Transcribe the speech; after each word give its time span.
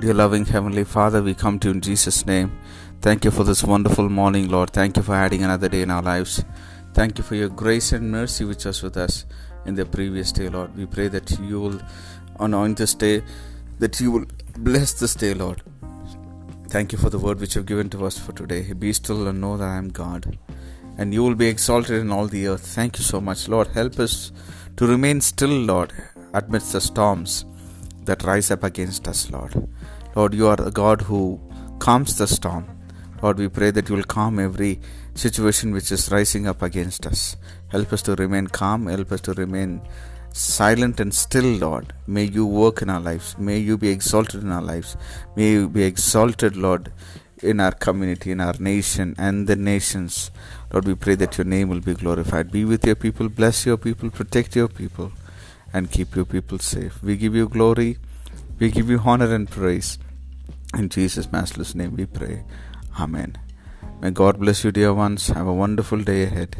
Dear 0.00 0.14
loving 0.14 0.46
Heavenly 0.46 0.84
Father, 0.84 1.22
we 1.22 1.34
come 1.34 1.58
to 1.58 1.68
you 1.68 1.74
in 1.74 1.82
Jesus' 1.82 2.24
name. 2.24 2.58
Thank 3.02 3.22
you 3.26 3.30
for 3.30 3.44
this 3.44 3.62
wonderful 3.62 4.08
morning, 4.08 4.48
Lord. 4.48 4.70
Thank 4.70 4.96
you 4.96 5.02
for 5.02 5.14
adding 5.14 5.42
another 5.42 5.68
day 5.68 5.82
in 5.82 5.90
our 5.90 6.00
lives. 6.00 6.42
Thank 6.94 7.18
you 7.18 7.24
for 7.24 7.34
your 7.34 7.50
grace 7.50 7.92
and 7.92 8.10
mercy 8.10 8.46
which 8.46 8.64
was 8.64 8.82
with 8.82 8.96
us 8.96 9.26
in 9.66 9.74
the 9.74 9.84
previous 9.84 10.32
day, 10.32 10.48
Lord. 10.48 10.74
We 10.74 10.86
pray 10.86 11.08
that 11.08 11.38
you 11.40 11.60
will 11.60 11.82
anoint 12.38 12.78
this 12.78 12.94
day, 12.94 13.22
that 13.78 14.00
you 14.00 14.10
will 14.10 14.24
bless 14.56 14.94
this 14.94 15.14
day, 15.14 15.34
Lord. 15.34 15.60
Thank 16.68 16.92
you 16.92 16.98
for 16.98 17.10
the 17.10 17.18
word 17.18 17.38
which 17.38 17.54
you 17.54 17.58
have 17.58 17.66
given 17.66 17.90
to 17.90 18.06
us 18.06 18.18
for 18.18 18.32
today. 18.32 18.72
Be 18.72 18.94
still 18.94 19.28
and 19.28 19.38
know 19.38 19.58
that 19.58 19.68
I 19.68 19.76
am 19.76 19.90
God. 19.90 20.38
And 20.96 21.12
you 21.12 21.22
will 21.22 21.34
be 21.34 21.48
exalted 21.48 22.00
in 22.00 22.10
all 22.10 22.26
the 22.26 22.46
earth. 22.46 22.66
Thank 22.66 22.96
you 22.96 23.04
so 23.04 23.20
much, 23.20 23.48
Lord. 23.48 23.68
Help 23.68 23.98
us 23.98 24.32
to 24.78 24.86
remain 24.86 25.20
still, 25.20 25.50
Lord, 25.50 25.92
amidst 26.32 26.72
the 26.72 26.80
storms 26.80 27.44
that 28.04 28.24
rise 28.24 28.50
up 28.50 28.64
against 28.64 29.08
us, 29.08 29.30
Lord. 29.30 29.68
Lord, 30.16 30.34
you 30.34 30.48
are 30.48 30.56
the 30.56 30.70
God 30.70 31.02
who 31.02 31.40
calms 31.78 32.16
the 32.16 32.26
storm. 32.26 32.66
Lord, 33.22 33.38
we 33.38 33.48
pray 33.48 33.70
that 33.70 33.88
you 33.88 33.96
will 33.96 34.04
calm 34.04 34.38
every 34.38 34.80
situation 35.14 35.72
which 35.72 35.92
is 35.92 36.10
rising 36.10 36.46
up 36.46 36.62
against 36.62 37.06
us. 37.06 37.36
Help 37.68 37.92
us 37.92 38.02
to 38.02 38.14
remain 38.14 38.46
calm. 38.46 38.86
Help 38.86 39.12
us 39.12 39.20
to 39.22 39.32
remain 39.34 39.82
silent 40.32 41.00
and 41.00 41.14
still, 41.14 41.44
Lord. 41.44 41.92
May 42.06 42.24
you 42.24 42.46
work 42.46 42.82
in 42.82 42.90
our 42.90 43.00
lives. 43.00 43.36
May 43.38 43.58
you 43.58 43.76
be 43.76 43.90
exalted 43.90 44.42
in 44.42 44.50
our 44.50 44.62
lives. 44.62 44.96
May 45.36 45.52
you 45.52 45.68
be 45.68 45.82
exalted, 45.84 46.56
Lord, 46.56 46.92
in 47.42 47.60
our 47.60 47.72
community, 47.72 48.32
in 48.32 48.40
our 48.40 48.54
nation, 48.58 49.14
and 49.18 49.46
the 49.46 49.56
nations. 49.56 50.30
Lord, 50.72 50.86
we 50.86 50.94
pray 50.94 51.14
that 51.16 51.36
your 51.38 51.44
name 51.44 51.68
will 51.68 51.80
be 51.80 51.94
glorified. 51.94 52.50
Be 52.50 52.64
with 52.64 52.86
your 52.86 52.94
people, 52.94 53.28
bless 53.28 53.66
your 53.66 53.76
people, 53.76 54.10
protect 54.10 54.56
your 54.56 54.68
people, 54.68 55.12
and 55.72 55.90
keep 55.90 56.16
your 56.16 56.24
people 56.24 56.58
safe. 56.58 57.02
We 57.02 57.16
give 57.16 57.34
you 57.34 57.48
glory, 57.48 57.98
we 58.58 58.70
give 58.70 58.90
you 58.90 59.00
honor 59.04 59.34
and 59.34 59.50
praise. 59.50 59.98
In 60.74 60.88
Jesus' 60.88 61.30
matchless 61.32 61.74
name 61.74 61.96
we 61.96 62.06
pray. 62.06 62.44
Amen. 62.98 63.36
May 64.00 64.10
God 64.10 64.38
bless 64.38 64.64
you, 64.64 64.72
dear 64.72 64.94
ones. 64.94 65.28
Have 65.28 65.46
a 65.46 65.52
wonderful 65.52 65.98
day 65.98 66.22
ahead. 66.24 66.56